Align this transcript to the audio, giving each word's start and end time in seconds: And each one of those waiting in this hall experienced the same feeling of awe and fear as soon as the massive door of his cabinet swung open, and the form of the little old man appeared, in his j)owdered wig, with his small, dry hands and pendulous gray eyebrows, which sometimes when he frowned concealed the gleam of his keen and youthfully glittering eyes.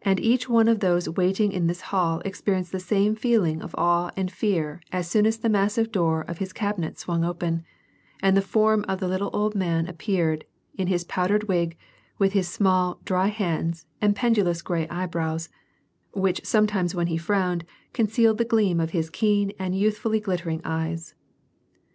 And 0.00 0.18
each 0.20 0.48
one 0.48 0.68
of 0.68 0.80
those 0.80 1.06
waiting 1.06 1.52
in 1.52 1.66
this 1.66 1.82
hall 1.92 2.22
experienced 2.24 2.72
the 2.72 2.80
same 2.80 3.14
feeling 3.14 3.60
of 3.60 3.74
awe 3.76 4.10
and 4.16 4.30
fear 4.30 4.80
as 4.90 5.06
soon 5.06 5.26
as 5.26 5.36
the 5.36 5.50
massive 5.50 5.92
door 5.92 6.22
of 6.22 6.38
his 6.38 6.54
cabinet 6.54 6.98
swung 6.98 7.26
open, 7.26 7.62
and 8.22 8.38
the 8.38 8.40
form 8.40 8.86
of 8.88 9.00
the 9.00 9.06
little 9.06 9.28
old 9.34 9.54
man 9.54 9.86
appeared, 9.86 10.46
in 10.78 10.86
his 10.86 11.04
j)owdered 11.04 11.46
wig, 11.46 11.76
with 12.16 12.32
his 12.32 12.48
small, 12.48 13.00
dry 13.04 13.26
hands 13.26 13.84
and 14.00 14.16
pendulous 14.16 14.62
gray 14.62 14.88
eyebrows, 14.88 15.50
which 16.12 16.40
sometimes 16.46 16.94
when 16.94 17.08
he 17.08 17.18
frowned 17.18 17.66
concealed 17.92 18.38
the 18.38 18.46
gleam 18.46 18.80
of 18.80 18.92
his 18.92 19.10
keen 19.10 19.52
and 19.58 19.76
youthfully 19.78 20.20
glittering 20.20 20.62
eyes. 20.64 21.14